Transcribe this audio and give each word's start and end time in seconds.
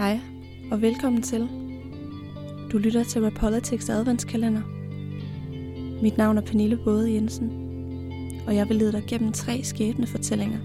Hej, 0.00 0.20
og 0.70 0.82
velkommen 0.82 1.22
til. 1.22 1.48
Du 2.72 2.78
lytter 2.78 3.04
til 3.04 3.22
Repolitics 3.22 3.88
adventskalender. 3.88 4.62
Mit 6.02 6.16
navn 6.16 6.38
er 6.38 6.42
Pernille 6.42 6.78
Både 6.84 7.12
Jensen, 7.12 7.50
og 8.46 8.54
jeg 8.56 8.68
vil 8.68 8.76
lede 8.76 8.92
dig 8.92 9.02
gennem 9.08 9.32
tre 9.32 9.60
skæbne 9.64 10.06
fortællinger. 10.06 10.58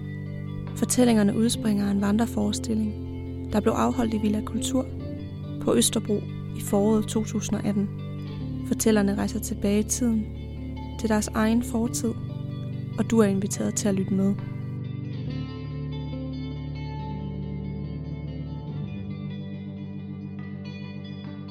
Fortællingerne 0.76 1.38
udspringer 1.38 1.86
af 1.86 1.90
en 1.90 2.00
vandreforestilling, 2.00 2.94
der 3.52 3.60
blev 3.60 3.72
afholdt 3.72 4.14
i 4.14 4.18
Villa 4.18 4.40
Kultur 4.40 4.86
på 5.62 5.74
Østerbro 5.74 6.20
i 6.56 6.60
foråret 6.60 7.06
2018. 7.06 7.88
Fortællerne 8.66 9.14
rejser 9.14 9.40
tilbage 9.40 9.80
i 9.80 9.88
tiden 9.88 10.26
til 11.00 11.08
deres 11.08 11.28
egen 11.28 11.62
fortid, 11.62 12.12
og 12.98 13.10
du 13.10 13.18
er 13.18 13.26
inviteret 13.26 13.74
til 13.74 13.88
at 13.88 13.94
lytte 13.94 14.14
med. 14.14 14.34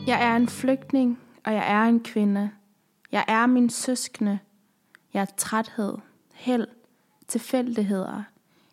Jeg 0.08 0.24
er 0.24 0.36
en 0.36 0.48
flygtning, 0.48 1.20
og 1.46 1.54
jeg 1.54 1.72
er 1.72 1.84
en 1.84 2.00
kvinde. 2.00 2.50
Jeg 3.12 3.26
er 3.28 3.46
min 3.46 3.70
søskende. 3.70 4.40
Jeg 5.14 5.22
er 5.22 5.34
træthed, 5.38 5.94
held, 6.34 6.68
tilfældigheder. 7.28 8.24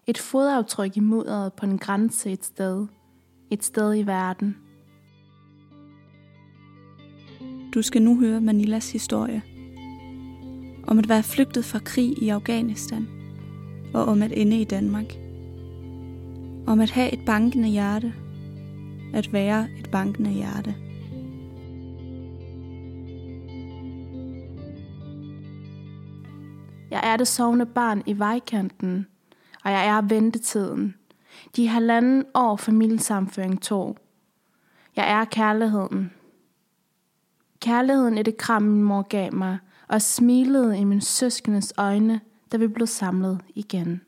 Et 0.06 0.18
fodaftryk 0.18 0.96
i 0.96 1.00
mudderet 1.00 1.52
på 1.52 1.66
en 1.66 1.78
grænse 1.78 2.32
et 2.32 2.44
sted. 2.44 2.86
Et 3.50 3.64
sted 3.64 3.96
i 3.96 4.02
verden. 4.02 4.56
Du 7.74 7.82
skal 7.82 8.02
nu 8.02 8.20
høre 8.20 8.40
Manilas 8.40 8.92
historie. 8.92 9.42
Om 10.86 10.98
at 10.98 11.08
være 11.08 11.22
flygtet 11.22 11.64
fra 11.64 11.78
krig 11.78 12.22
i 12.22 12.28
Afghanistan. 12.28 13.08
Og 13.94 14.04
om 14.04 14.22
at 14.22 14.32
ende 14.32 14.60
i 14.60 14.64
Danmark. 14.64 15.12
Om 16.66 16.80
at 16.80 16.90
have 16.90 17.12
et 17.12 17.24
bankende 17.26 17.68
hjerte. 17.68 18.12
At 19.14 19.32
være 19.32 19.68
et 19.78 19.90
bankende 19.90 20.30
hjerte. 20.30 20.74
Jeg 26.92 27.00
er 27.04 27.16
det 27.16 27.28
sovende 27.28 27.66
barn 27.66 28.02
i 28.06 28.18
vejkanten, 28.18 29.06
og 29.64 29.70
jeg 29.70 29.86
er 29.86 30.02
ventetiden. 30.02 30.94
De 31.56 31.68
halvanden 31.68 32.24
år 32.34 32.56
familiesamføring 32.56 33.62
tog. 33.62 33.96
Jeg 34.96 35.10
er 35.10 35.24
kærligheden. 35.24 36.12
Kærligheden 37.60 38.18
i 38.18 38.22
det 38.22 38.36
kram, 38.36 38.62
min 38.62 38.82
mor 38.82 39.02
gav 39.02 39.34
mig, 39.34 39.58
og 39.88 40.02
smilede 40.02 40.78
i 40.78 40.84
min 40.84 41.00
søskendes 41.00 41.72
øjne, 41.76 42.20
da 42.52 42.56
vi 42.56 42.66
blev 42.66 42.86
samlet 42.86 43.40
igen. 43.54 44.00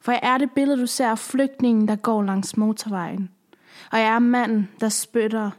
For 0.00 0.12
jeg 0.12 0.20
er 0.22 0.38
det 0.38 0.50
billede, 0.50 0.80
du 0.80 0.86
ser 0.86 1.08
af 1.08 1.18
flygtningen, 1.18 1.88
der 1.88 1.96
går 1.96 2.22
langs 2.22 2.56
motorvejen. 2.56 3.30
Og 3.92 3.98
jeg 3.98 4.14
er 4.14 4.18
manden, 4.18 4.68
der 4.80 4.88
spytter. 4.88 5.50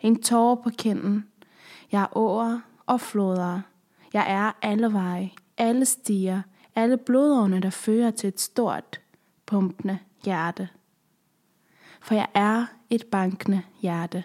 En 0.00 0.22
tårer 0.22 0.54
på 0.54 0.70
kinden. 0.78 1.26
Jeg 1.92 2.02
er 2.02 2.16
åer 2.16 2.60
og 2.86 3.00
floder. 3.00 3.60
Jeg 4.12 4.26
er 4.28 4.52
alle 4.62 4.92
veje, 4.92 5.30
alle 5.56 5.84
stier, 5.84 6.42
alle 6.74 6.96
blodårene, 6.96 7.60
der 7.60 7.70
fører 7.70 8.10
til 8.10 8.28
et 8.28 8.40
stort, 8.40 9.00
pumpende 9.46 9.98
hjerte. 10.24 10.68
For 12.00 12.14
jeg 12.14 12.26
er 12.34 12.66
et 12.90 13.06
bankende 13.06 13.62
hjerte. 13.80 14.24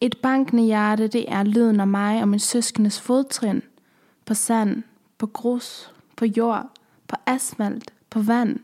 Et 0.00 0.16
bankende 0.22 0.62
hjerte, 0.62 1.08
det 1.08 1.32
er 1.32 1.42
lyden 1.42 1.80
af 1.80 1.86
mig 1.86 2.22
og 2.22 2.28
min 2.28 2.38
søskendes 2.38 3.00
fodtrin. 3.00 3.62
På 4.26 4.34
sand, 4.34 4.82
på 5.18 5.26
grus, 5.26 5.92
på 6.16 6.24
jord, 6.24 6.70
på 7.08 7.16
asfalt, 7.26 7.92
på 8.10 8.20
vand. 8.20 8.58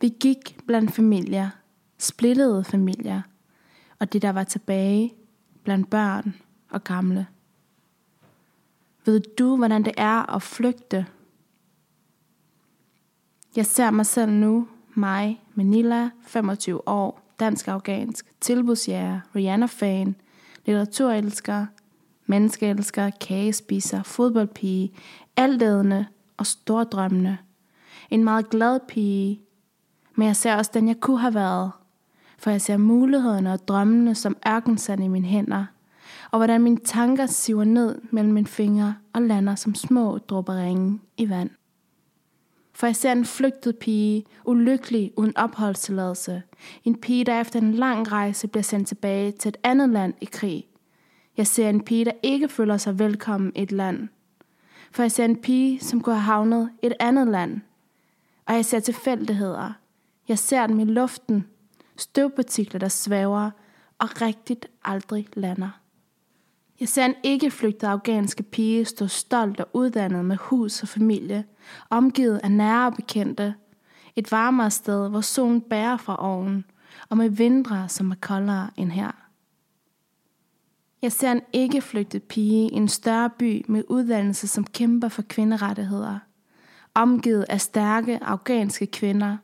Vi 0.00 0.08
gik 0.20 0.58
blandt 0.66 0.92
familier, 0.92 1.50
splittede 1.98 2.64
familier, 2.64 3.22
og 3.98 4.12
det 4.12 4.22
der 4.22 4.32
var 4.32 4.44
tilbage 4.44 5.14
blandt 5.64 5.90
børn 5.90 6.34
og 6.70 6.84
gamle. 6.84 7.26
Ved 9.04 9.20
du, 9.20 9.56
hvordan 9.56 9.84
det 9.84 9.92
er 9.96 10.34
at 10.34 10.42
flygte? 10.42 11.06
Jeg 13.56 13.66
ser 13.66 13.90
mig 13.90 14.06
selv 14.06 14.32
nu, 14.32 14.68
mig, 14.94 15.42
Manila, 15.54 16.10
25 16.26 16.88
år, 16.88 17.20
dansk-afghansk, 17.40 18.26
tilbudsjæger, 18.40 19.20
Rihanna-fan, 19.36 20.16
litteraturelsker, 20.66 21.66
menneskeelsker, 22.26 23.10
kagespiser, 23.20 24.02
fodboldpige, 24.02 24.92
altædende 25.36 26.06
og 26.36 26.46
stordrømmende. 26.46 27.38
En 28.10 28.24
meget 28.24 28.50
glad 28.50 28.80
pige, 28.88 29.40
men 30.14 30.26
jeg 30.26 30.36
ser 30.36 30.56
også 30.56 30.70
den, 30.74 30.88
jeg 30.88 31.00
kunne 31.00 31.20
have 31.20 31.34
været. 31.34 31.70
For 32.38 32.50
jeg 32.50 32.60
ser 32.60 32.76
mulighederne 32.76 33.52
og 33.52 33.68
drømmene 33.68 34.14
som 34.14 34.36
ørkensand 34.48 35.04
i 35.04 35.08
mine 35.08 35.26
hænder– 35.26 35.66
og 36.32 36.38
hvordan 36.38 36.62
mine 36.62 36.76
tanker 36.76 37.26
siver 37.26 37.64
ned 37.64 37.98
mellem 38.10 38.32
mine 38.32 38.46
fingre 38.46 38.96
og 39.12 39.22
lander 39.22 39.54
som 39.54 39.74
små 39.74 40.18
dråber 40.18 40.56
ringe 40.56 41.00
i 41.16 41.28
vand. 41.28 41.50
For 42.74 42.86
jeg 42.86 42.96
ser 42.96 43.12
en 43.12 43.24
flygtet 43.24 43.78
pige, 43.78 44.24
ulykkelig 44.44 45.12
uden 45.16 45.36
opholdstilladelse. 45.36 46.42
En 46.84 47.00
pige, 47.00 47.24
der 47.24 47.40
efter 47.40 47.60
en 47.60 47.74
lang 47.74 48.12
rejse 48.12 48.48
bliver 48.48 48.62
sendt 48.62 48.88
tilbage 48.88 49.32
til 49.32 49.48
et 49.48 49.56
andet 49.62 49.88
land 49.88 50.14
i 50.20 50.24
krig. 50.24 50.64
Jeg 51.36 51.46
ser 51.46 51.68
en 51.68 51.84
pige, 51.84 52.04
der 52.04 52.12
ikke 52.22 52.48
føler 52.48 52.76
sig 52.76 52.98
velkommen 52.98 53.52
i 53.54 53.62
et 53.62 53.72
land. 53.72 54.08
For 54.92 55.02
jeg 55.02 55.12
ser 55.12 55.24
en 55.24 55.40
pige, 55.40 55.80
som 55.80 56.00
kunne 56.00 56.14
have 56.14 56.22
havnet 56.22 56.70
i 56.82 56.86
et 56.86 56.94
andet 57.00 57.28
land. 57.28 57.60
Og 58.46 58.54
jeg 58.54 58.64
ser 58.64 58.80
tilfældigheder. 58.80 59.72
Jeg 60.28 60.38
ser 60.38 60.66
dem 60.66 60.80
i 60.80 60.84
luften. 60.84 61.46
Støvpartikler, 61.96 62.80
der 62.80 62.88
svæver 62.88 63.50
og 63.98 64.22
rigtigt 64.22 64.66
aldrig 64.84 65.28
lander. 65.32 65.81
Jeg 66.82 66.88
ser 66.88 67.04
en 67.04 67.14
ikke 67.22 67.50
flygtet 67.50 67.86
afghanske 67.86 68.42
pige 68.42 68.84
stå 68.84 69.06
stolt 69.06 69.60
og 69.60 69.68
uddannet 69.72 70.24
med 70.24 70.36
hus 70.36 70.82
og 70.82 70.88
familie, 70.88 71.44
omgivet 71.90 72.40
af 72.44 72.50
nære 72.50 72.86
og 72.86 72.94
bekendte. 72.94 73.54
Et 74.16 74.32
varmere 74.32 74.70
sted, 74.70 75.08
hvor 75.08 75.20
solen 75.20 75.60
bærer 75.60 75.96
fra 75.96 76.16
oven, 76.18 76.64
og 77.08 77.16
med 77.16 77.30
vintre, 77.30 77.88
som 77.88 78.10
er 78.10 78.14
koldere 78.20 78.70
end 78.76 78.90
her. 78.90 79.10
Jeg 81.02 81.12
ser 81.12 81.32
en 81.32 81.40
ikke 81.52 81.80
flygtet 81.80 82.22
pige 82.22 82.70
i 82.70 82.74
en 82.74 82.88
større 82.88 83.30
by 83.30 83.64
med 83.68 83.84
uddannelse, 83.88 84.48
som 84.48 84.64
kæmper 84.64 85.08
for 85.08 85.22
kvinderettigheder. 85.22 86.18
Omgivet 86.94 87.46
af 87.48 87.60
stærke 87.60 88.24
afghanske 88.24 88.86
kvinder. 88.86 89.36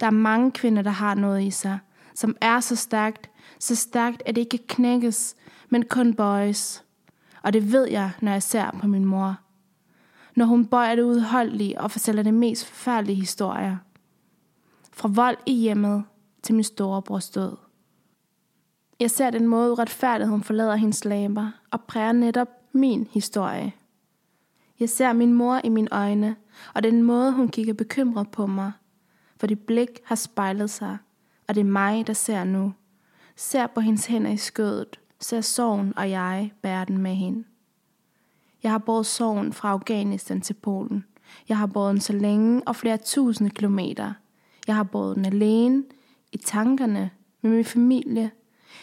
Der 0.00 0.06
er 0.06 0.10
mange 0.10 0.50
kvinder, 0.50 0.82
der 0.82 0.90
har 0.90 1.14
noget 1.14 1.42
i 1.42 1.50
sig, 1.50 1.78
som 2.14 2.36
er 2.40 2.60
så 2.60 2.76
stærkt, 2.76 3.30
så 3.58 3.74
stærkt, 3.74 4.22
at 4.26 4.34
det 4.34 4.40
ikke 4.40 4.58
kan 4.58 4.66
knækkes, 4.68 5.36
men 5.68 5.84
kun 5.84 6.14
bøjes. 6.14 6.84
Og 7.42 7.52
det 7.52 7.72
ved 7.72 7.88
jeg, 7.88 8.10
når 8.20 8.32
jeg 8.32 8.42
ser 8.42 8.70
på 8.80 8.86
min 8.86 9.04
mor. 9.04 9.36
Når 10.36 10.44
hun 10.44 10.66
bøjer 10.66 10.94
det 10.94 11.02
udholdelige 11.02 11.80
og 11.80 11.90
fortæller 11.90 12.22
det 12.22 12.34
mest 12.34 12.66
forfærdelige 12.66 13.20
historier. 13.20 13.76
Fra 14.92 15.08
vold 15.08 15.36
i 15.46 15.52
hjemmet 15.52 16.04
til 16.42 16.54
min 16.54 16.64
storebrors 16.64 17.30
død. 17.30 17.56
Jeg 19.00 19.10
ser 19.10 19.30
den 19.30 19.48
måde, 19.48 19.72
uretfærdigheden 19.72 20.42
forlader 20.42 20.76
hendes 20.76 21.04
læber 21.04 21.50
og 21.70 21.80
præger 21.80 22.12
netop 22.12 22.48
min 22.72 23.08
historie. 23.10 23.72
Jeg 24.80 24.88
ser 24.88 25.12
min 25.12 25.32
mor 25.32 25.60
i 25.64 25.68
mine 25.68 25.88
øjne, 25.92 26.36
og 26.74 26.82
den 26.82 27.02
måde, 27.02 27.32
hun 27.32 27.48
kigger 27.48 27.74
bekymret 27.74 28.30
på 28.30 28.46
mig, 28.46 28.72
for 29.36 29.46
det 29.46 29.60
blik 29.60 29.88
har 30.04 30.14
spejlet 30.14 30.70
sig, 30.70 30.98
og 31.48 31.54
det 31.54 31.60
er 31.60 31.64
mig, 31.64 32.06
der 32.06 32.12
ser 32.12 32.44
nu. 32.44 32.72
Ser 33.40 33.66
på 33.66 33.80
hendes 33.80 34.06
hænder 34.06 34.30
i 34.30 34.36
skødet, 34.36 35.00
ser 35.20 35.40
sorgen 35.40 35.92
og 35.96 36.10
jeg 36.10 36.52
bærer 36.62 36.84
den 36.84 36.98
med 36.98 37.14
hende. 37.14 37.44
Jeg 38.62 38.70
har 38.70 38.78
båret 38.78 39.06
sorgen 39.06 39.52
fra 39.52 39.70
Afghanistan 39.70 40.40
til 40.40 40.54
Polen. 40.54 41.04
Jeg 41.48 41.58
har 41.58 41.66
båret 41.66 41.92
den 41.92 42.00
så 42.00 42.12
længe 42.12 42.62
og 42.68 42.76
flere 42.76 42.96
tusinde 42.96 43.50
kilometer. 43.50 44.12
Jeg 44.66 44.74
har 44.74 44.82
båret 44.82 45.16
den 45.16 45.24
alene, 45.24 45.84
i 46.32 46.36
tankerne, 46.36 47.10
med 47.40 47.50
min 47.50 47.64
familie. 47.64 48.30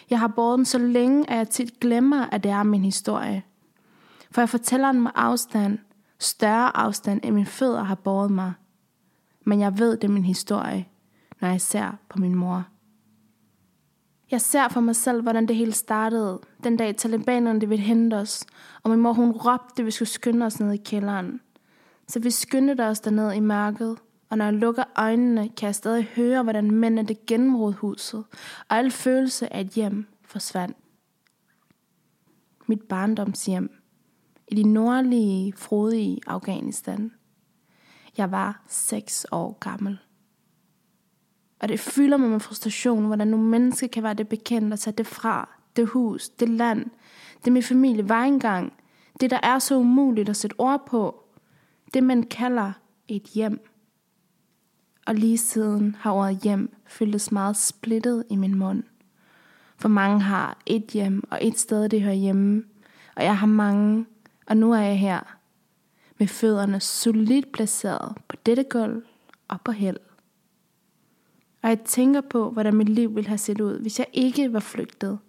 Jeg 0.10 0.20
har 0.20 0.28
båret 0.28 0.58
den 0.58 0.66
så 0.66 0.78
længe, 0.78 1.30
at 1.30 1.38
jeg 1.38 1.50
tit 1.50 1.80
glemmer, 1.80 2.26
at 2.26 2.44
det 2.44 2.52
er 2.52 2.64
min 2.64 2.86
historie. 2.86 3.44
For 4.32 4.42
jeg 4.42 4.50
fortæller 4.50 4.92
den 4.92 5.02
med 5.02 5.12
afstand, 5.16 5.80
større 6.20 6.78
afstand, 6.78 7.20
end 7.24 7.36
mine 7.36 7.46
fødder 7.46 7.84
har 7.84 7.96
båret 7.96 8.32
mig. 8.32 8.54
Men 9.46 9.60
jeg 9.60 9.80
ved, 9.80 9.92
det 9.98 10.04
er 10.04 10.12
min 10.12 10.26
historie, 10.26 10.86
når 11.42 11.48
jeg 11.48 11.62
ser 11.62 11.92
på 12.10 12.20
min 12.20 12.36
mor. 12.36 12.66
Jeg 14.32 14.42
ser 14.42 14.68
for 14.68 14.82
mig 14.82 14.96
selv, 14.96 15.22
hvordan 15.22 15.48
det 15.48 15.56
hele 15.56 15.72
startede, 15.72 16.40
den 16.64 16.78
dag 16.78 16.96
talibanerne 16.96 17.70
ville 17.70 17.84
hente 17.84 18.14
os, 18.14 18.46
og 18.84 18.90
min 18.90 19.00
mor 19.00 19.14
hun 19.14 19.32
råbte, 19.32 19.82
at 19.82 19.86
vi 19.86 19.92
skulle 19.92 20.10
skynde 20.10 20.46
os 20.46 20.60
ned 20.60 20.74
i 20.74 20.78
kælderen. 20.78 21.42
Så 22.08 22.20
vi 22.20 22.32
skyndte 22.32 22.86
os 22.86 23.00
derned 23.00 23.34
i 23.34 23.40
mørket, 23.40 23.98
og 24.30 24.38
når 24.38 24.46
jeg 24.46 24.54
lukker 24.54 24.84
øjnene, 24.96 25.50
kan 25.50 25.66
jeg 25.66 25.76
stadig 25.76 26.04
høre, 26.04 26.44
hvordan 26.44 26.72
mændene 26.72 27.08
det 27.08 27.26
gennemrod 27.26 27.74
huset, 27.74 28.24
og 28.70 28.78
al 28.78 28.92
følelse 28.92 29.54
af 29.54 29.62
et 29.62 29.70
hjem 29.70 30.08
forsvandt. 30.26 30.78
Mit 32.68 32.82
barndomshjem 32.82 33.70
i 34.48 34.56
de 34.56 34.64
nordlige, 34.64 35.54
frodige 35.54 36.20
Afghanistan. 36.28 37.12
Jeg 38.18 38.32
var 38.32 38.64
seks 38.68 39.26
år 39.32 39.58
gammel. 39.60 40.00
Og 41.60 41.70
det 41.70 41.80
fylder 41.80 42.18
mig 42.18 42.30
med 42.30 42.40
frustration, 42.40 43.06
hvordan 43.06 43.28
nogle 43.28 43.46
mennesker 43.46 43.88
kan 43.88 44.04
være 44.04 44.14
det 44.14 44.28
bekendt 44.28 44.74
og 44.74 44.80
tage 44.80 44.96
det 44.98 45.08
fra, 45.08 45.50
det 45.76 45.88
hus, 45.88 46.30
det 46.30 46.50
land, 46.50 46.86
det 47.46 47.54
min 47.54 47.64
familie 47.64 48.10
var 48.10 48.24
engang, 48.24 48.74
det 49.20 49.30
der 49.30 49.40
er 49.44 49.60
så 49.60 49.76
umuligt 49.76 50.30
at 50.30 50.36
sætte 50.36 50.56
ord 50.58 50.88
på, 50.88 51.24
det 51.94 52.04
man 52.04 52.24
kalder 52.24 52.72
et 53.08 53.24
hjem. 53.24 53.68
Og 55.06 55.16
lige 55.16 55.38
siden 55.38 55.96
har 56.00 56.12
ordet 56.12 56.40
hjem 56.44 56.76
føltes 56.86 57.32
meget 57.32 57.58
splittet 57.58 58.24
i 58.30 58.36
min 58.36 58.56
mund. 58.56 58.84
For 59.78 59.90
mange 59.90 60.22
har 60.22 60.58
et 60.66 60.84
hjem 60.84 61.24
og 61.32 61.40
et 61.42 61.60
sted, 61.60 61.90
det 61.90 62.02
hører 62.02 62.14
hjemme. 62.14 62.64
Og 63.16 63.24
jeg 63.24 63.38
har 63.38 63.48
mange, 63.48 64.06
og 64.48 64.58
nu 64.58 64.72
er 64.72 64.80
jeg 64.82 65.00
her. 65.00 65.38
Med 66.18 66.28
fødderne 66.28 66.80
solidt 66.80 67.52
placeret 67.52 68.18
på 68.28 68.36
dette 68.46 68.64
gulv 68.64 69.04
og 69.48 69.62
på 69.62 69.72
held. 69.72 69.98
Og 71.62 71.70
jeg 71.70 71.80
tænker 71.80 72.22
på, 72.22 72.50
hvordan 72.50 72.76
mit 72.76 72.90
liv 72.90 73.16
ville 73.16 73.28
have 73.28 73.38
set 73.38 73.62
ud, 73.62 73.80
hvis 73.80 74.00
jeg 74.00 74.08
ikke 74.14 74.54
var 74.54 74.60
flygtet. 74.60 75.20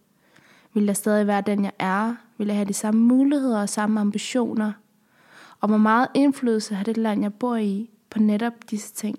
Vil 0.74 0.84
jeg 0.84 0.96
stadig 0.96 1.26
være 1.26 1.40
den, 1.40 1.64
jeg 1.64 1.72
er? 1.78 2.14
Vil 2.38 2.46
jeg 2.46 2.56
have 2.56 2.68
de 2.68 2.72
samme 2.74 3.00
muligheder 3.00 3.60
og 3.60 3.68
samme 3.68 4.00
ambitioner? 4.00 4.72
Og 5.60 5.68
hvor 5.68 5.76
meget 5.76 6.08
indflydelse 6.14 6.74
har 6.74 6.84
det 6.84 6.96
land, 6.96 7.22
jeg 7.22 7.34
bor 7.34 7.56
i, 7.56 7.90
på 8.10 8.18
netop 8.18 8.52
disse 8.70 8.94
ting? 8.94 9.18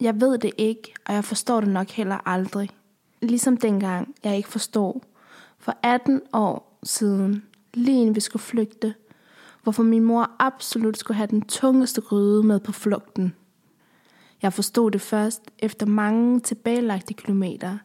Jeg 0.00 0.20
ved 0.20 0.38
det 0.38 0.52
ikke, 0.58 0.94
og 1.06 1.14
jeg 1.14 1.24
forstår 1.24 1.60
det 1.60 1.68
nok 1.68 1.88
heller 1.88 2.28
aldrig. 2.28 2.70
Ligesom 3.22 3.56
dengang, 3.56 4.14
jeg 4.24 4.36
ikke 4.36 4.48
forstod. 4.48 5.00
For 5.58 5.74
18 5.82 6.20
år 6.32 6.78
siden, 6.82 7.44
lige 7.74 8.00
inden 8.00 8.14
vi 8.14 8.20
skulle 8.20 8.42
flygte, 8.42 8.94
hvorfor 9.62 9.82
min 9.82 10.04
mor 10.04 10.30
absolut 10.38 10.98
skulle 10.98 11.16
have 11.16 11.26
den 11.26 11.42
tungeste 11.42 12.00
gryde 12.00 12.42
med 12.42 12.60
på 12.60 12.72
flugten. 12.72 13.34
Jeg 14.42 14.52
forstod 14.52 14.90
det 14.90 15.00
først 15.00 15.42
efter 15.58 15.86
mange 15.86 16.40
tilbagelagte 16.40 17.14
kilometer, 17.14 17.78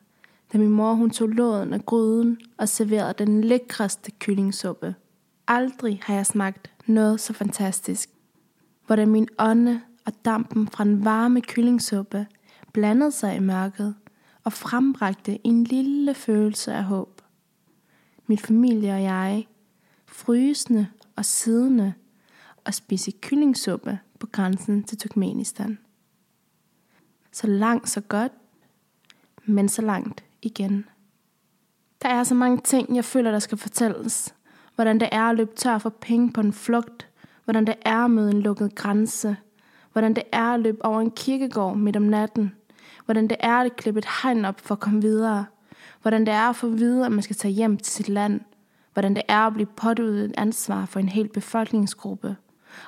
da 0.54 0.58
min 0.58 0.70
mor 0.70 0.94
hun 0.94 1.10
tog 1.10 1.30
låden 1.30 1.74
af 1.74 1.86
gryden 1.86 2.38
og 2.58 2.70
serverede 2.70 3.26
den 3.26 3.44
lækreste 3.44 4.12
kyllingsuppe. 4.20 4.96
Aldrig 5.48 6.00
har 6.04 6.14
jeg 6.16 6.26
smagt 6.26 6.72
noget 6.86 7.20
så 7.20 7.34
fantastisk. 7.34 8.10
Hvordan 8.86 9.10
min 9.10 9.28
ånde 9.40 9.82
og 10.06 10.14
dampen 10.26 10.68
fra 10.68 10.84
den 10.84 11.06
varme 11.06 11.42
kyllingsuppe 11.42 12.28
blandede 12.74 13.12
sig 13.12 13.36
i 13.36 13.40
mørket 13.40 13.96
og 14.44 14.54
frembragte 14.54 15.48
en 15.48 15.64
lille 15.64 16.14
følelse 16.14 16.74
af 16.74 16.84
håb. 16.84 17.22
Min 18.28 18.38
familie 18.38 18.94
og 18.94 19.04
jeg, 19.04 19.48
frysende 20.06 20.88
og 21.16 21.26
siddende 21.26 21.94
og 22.66 22.74
spise 22.74 23.12
kyllingsuppe 23.12 24.00
på 24.20 24.28
grænsen 24.28 24.84
til 24.84 24.98
Turkmenistan. 24.98 25.78
Så 27.32 27.48
langt, 27.48 27.90
så 27.90 28.02
godt, 28.02 28.32
men 29.46 29.70
så 29.70 29.82
langt 29.82 30.24
igen. 30.42 30.86
Der 32.02 32.10
er 32.10 32.24
så 32.24 32.36
mange 32.36 32.58
ting, 32.58 32.96
jeg 32.96 33.06
føler, 33.06 33.32
der 33.32 33.40
skal 33.40 33.58
fortælles. 33.58 34.36
Hvordan 34.76 35.00
det 35.00 35.10
er 35.12 35.24
at 35.24 35.36
løbe 35.36 35.56
tør 35.56 35.78
for 35.78 35.90
penge 35.90 36.32
på 36.32 36.42
en 36.42 36.54
flugt. 36.54 37.08
Hvordan 37.44 37.68
det 37.68 37.76
er 37.82 37.98
at 38.06 38.12
møde 38.12 38.32
en 38.32 38.42
lukket 38.42 38.76
grænse. 38.76 39.38
Hvordan 39.92 40.14
det 40.14 40.24
er 40.32 40.54
at 40.54 40.60
løbe 40.60 40.86
over 40.86 41.02
en 41.02 41.12
kirkegård 41.12 41.78
midt 41.78 41.96
om 41.96 42.04
natten. 42.04 42.56
Hvordan 43.06 43.28
det 43.28 43.38
er 43.40 43.58
at 43.58 43.76
klippe 43.76 43.98
et 43.98 44.08
hegn 44.24 44.46
op 44.46 44.60
for 44.60 44.76
at 44.76 44.80
komme 44.80 45.02
videre. 45.02 45.46
Hvordan 46.02 46.26
det 46.26 46.34
er 46.34 46.50
at 46.50 46.56
få 46.56 46.68
videre, 46.68 47.06
at 47.06 47.12
man 47.12 47.22
skal 47.22 47.36
tage 47.36 47.54
hjem 47.54 47.78
til 47.78 47.94
sit 47.94 48.10
land. 48.10 48.42
Hvordan 48.94 49.16
det 49.16 49.24
er 49.28 49.40
at 49.40 49.54
blive 49.54 49.66
påduet 49.66 50.26
et 50.26 50.34
ansvar 50.38 50.86
for 50.86 51.00
en 51.00 51.10
hel 51.10 51.28
befolkningsgruppe. 51.28 52.36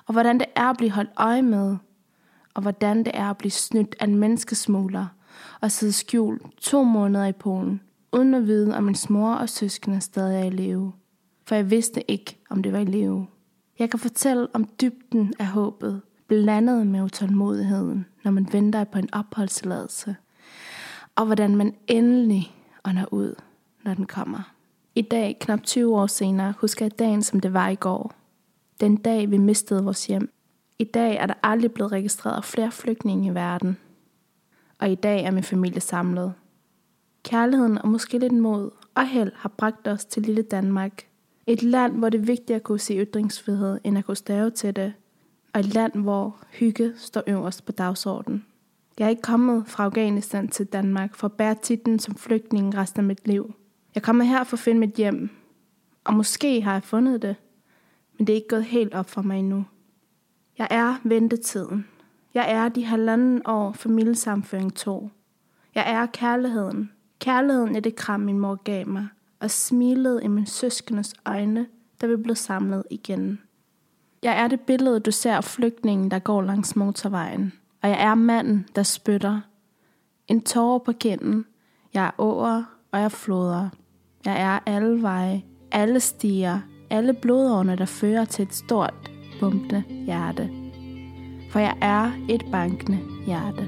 Og 0.05 0.11
hvordan 0.11 0.39
det 0.39 0.47
er 0.55 0.69
at 0.69 0.77
blive 0.77 0.91
holdt 0.91 1.11
øje 1.17 1.41
med. 1.41 1.77
Og 2.53 2.61
hvordan 2.61 2.97
det 2.97 3.11
er 3.13 3.29
at 3.29 3.37
blive 3.37 3.51
snydt 3.51 3.95
af 3.99 4.05
en 4.05 4.15
menneskesmugler– 4.15 5.05
og 5.61 5.71
sidde 5.71 5.93
skjult 5.93 6.41
to 6.57 6.83
måneder 6.83 7.25
i 7.25 7.31
Polen, 7.31 7.81
uden 8.11 8.33
at 8.33 8.47
vide, 8.47 8.77
om 8.77 8.83
min 8.83 8.95
mor 9.09 9.33
og 9.33 9.49
søskende 9.49 10.01
stadig 10.01 10.39
er 10.39 10.45
i 10.45 10.49
live. 10.49 10.93
For 11.47 11.55
jeg 11.55 11.69
vidste 11.69 12.11
ikke, 12.11 12.37
om 12.49 12.63
det 12.63 12.73
var 12.73 12.79
i 12.79 12.85
live. 12.85 13.27
Jeg 13.79 13.89
kan 13.89 13.99
fortælle 13.99 14.47
om 14.53 14.69
dybden 14.81 15.33
af 15.39 15.47
håbet, 15.47 16.01
blandet 16.27 16.87
med 16.87 17.01
utålmodigheden, 17.01 18.05
når 18.23 18.31
man 18.31 18.47
venter 18.51 18.83
på 18.83 18.99
en 18.99 19.13
opholdstilladelse, 19.13 20.15
og 21.15 21.25
hvordan 21.25 21.55
man 21.55 21.75
endelig 21.87 22.55
ånder 22.85 23.13
ud, 23.13 23.35
når 23.83 23.93
den 23.93 24.05
kommer. 24.05 24.53
I 24.95 25.01
dag, 25.01 25.37
knap 25.41 25.63
20 25.63 25.95
år 25.95 26.07
senere, 26.07 26.53
husker 26.57 26.85
jeg 26.85 26.99
dagen, 26.99 27.23
som 27.23 27.39
det 27.39 27.53
var 27.53 27.69
i 27.69 27.75
går. 27.75 28.13
Den 28.79 28.95
dag, 28.95 29.31
vi 29.31 29.37
mistede 29.37 29.83
vores 29.83 30.07
hjem. 30.07 30.33
I 30.83 30.85
dag 30.85 31.15
er 31.15 31.25
der 31.25 31.33
aldrig 31.43 31.71
blevet 31.71 31.91
registreret 31.91 32.45
flere 32.45 32.71
flygtninge 32.71 33.31
i 33.31 33.35
verden– 33.35 33.77
og 34.83 34.91
i 34.91 34.95
dag 34.95 35.23
er 35.23 35.31
min 35.31 35.43
familie 35.43 35.81
samlet. 35.81 36.33
Kærligheden 37.23 37.77
og 37.77 37.87
måske 37.87 38.19
lidt 38.19 38.33
mod 38.33 38.71
og 38.95 39.07
held 39.07 39.31
har 39.35 39.49
bragt 39.49 39.87
os 39.87 40.05
til 40.05 40.23
lille 40.23 40.41
Danmark. 40.41 41.07
Et 41.47 41.63
land, 41.63 41.97
hvor 41.97 42.09
det 42.09 42.21
er 42.21 42.25
vigtigt 42.25 42.55
at 42.55 42.63
kunne 42.63 42.79
se 42.79 42.93
ytringsfrihed, 42.93 43.79
end 43.83 43.97
at 43.97 44.05
kunne 44.05 44.17
stave 44.17 44.49
til 44.49 44.75
det. 44.75 44.93
Og 45.53 45.59
et 45.59 45.73
land, 45.73 45.93
hvor 45.93 46.37
hygge 46.51 46.93
står 46.97 47.23
øverst 47.27 47.65
på 47.65 47.71
dagsordenen. 47.71 48.45
Jeg 48.99 49.05
er 49.05 49.09
ikke 49.09 49.21
kommet 49.21 49.63
fra 49.67 49.83
Afghanistan 49.83 50.47
til 50.47 50.65
Danmark 50.65 51.15
for 51.15 51.27
at 51.27 51.33
bære 51.33 51.55
titlen 51.55 51.99
som 51.99 52.15
flygtning 52.15 52.77
resten 52.77 52.99
af 52.99 53.05
mit 53.05 53.27
liv. 53.27 53.53
Jeg 53.95 54.03
kommer 54.03 54.23
her 54.23 54.43
for 54.43 54.55
at 54.55 54.59
finde 54.59 54.79
mit 54.79 54.95
hjem. 54.95 55.29
Og 56.03 56.13
måske 56.13 56.61
har 56.61 56.73
jeg 56.73 56.83
fundet 56.83 57.21
det, 57.21 57.35
men 58.17 58.27
det 58.27 58.33
er 58.33 58.37
ikke 58.37 58.47
gået 58.47 58.63
helt 58.63 58.93
op 58.93 59.09
for 59.09 59.21
mig 59.21 59.39
endnu. 59.39 59.65
Jeg 60.57 60.67
er 60.71 60.95
ventetiden. 61.03 61.87
Jeg 62.33 62.51
er 62.51 62.69
de 62.69 62.85
halvanden 62.85 63.41
år 63.45 63.71
familiesamføring 63.71 64.75
tog. 64.75 65.11
Jeg 65.75 65.91
er 65.91 66.05
kærligheden. 66.05 66.91
Kærligheden 67.19 67.75
er 67.75 67.79
det 67.79 67.95
kram, 67.95 68.19
min 68.19 68.39
mor 68.39 68.55
gav 68.55 68.87
mig, 68.87 69.07
og 69.39 69.51
smilede 69.51 70.23
i 70.23 70.27
min 70.27 70.45
søskendes 70.45 71.13
øjne, 71.25 71.67
da 72.01 72.07
vi 72.07 72.15
blev 72.15 72.35
samlet 72.35 72.83
igen. 72.89 73.39
Jeg 74.23 74.43
er 74.43 74.47
det 74.47 74.59
billede, 74.59 74.99
du 74.99 75.11
ser 75.11 75.35
af 75.35 75.43
flygtningen, 75.43 76.11
der 76.11 76.19
går 76.19 76.41
langs 76.41 76.75
motorvejen. 76.75 77.53
Og 77.81 77.89
jeg 77.89 78.01
er 78.03 78.15
manden, 78.15 78.67
der 78.75 78.83
spytter. 78.83 79.41
En 80.27 80.41
tårer 80.41 80.79
på 80.79 80.91
kinden. 80.91 81.45
Jeg 81.93 82.05
er 82.05 82.11
åer, 82.17 82.63
og 82.91 82.99
jeg 82.99 83.11
floder. 83.11 83.69
Jeg 84.25 84.41
er 84.41 84.59
alle 84.65 85.01
veje, 85.01 85.43
alle 85.71 85.99
stiger, 85.99 86.59
alle 86.89 87.13
blodårene, 87.13 87.75
der 87.75 87.85
fører 87.85 88.25
til 88.25 88.43
et 88.43 88.53
stort, 88.53 89.12
bumpende 89.39 89.83
hjerte 90.05 90.49
for 91.53 91.59
jeg 91.59 91.75
er 91.81 92.11
et 92.29 92.45
bankende 92.51 92.99
hjerte. 93.25 93.67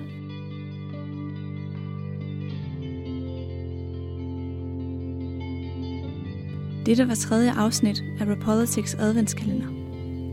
Dette 6.85 7.07
var 7.07 7.15
tredje 7.15 7.51
afsnit 7.51 8.03
af 8.19 8.25
Repolitics 8.25 8.93
adventskalender. 8.93 9.67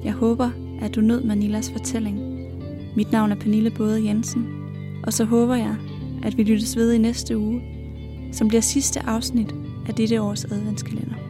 Jeg 0.05 0.13
håber, 0.13 0.51
at 0.81 0.95
du 0.95 1.01
nød 1.01 1.25
Manilas 1.25 1.71
fortælling. 1.71 2.19
Mit 2.97 3.13
navn 3.13 3.33
er 3.33 3.37
Pernille 3.37 3.71
Både 3.71 4.05
Jensen, 4.05 4.47
og 5.07 5.13
så 5.13 5.25
håber 5.25 5.55
jeg, 5.55 5.77
at 6.23 6.37
vi 6.37 6.43
lyttes 6.43 6.77
ved 6.77 6.93
i 6.93 6.99
næste 6.99 7.39
uge, 7.39 7.63
som 8.33 8.49
bliver 8.49 8.61
sidste 8.61 9.01
afsnit 9.01 9.55
af 9.89 9.95
dette 9.95 10.23
års 10.23 10.45
adventskalender. 10.45 11.22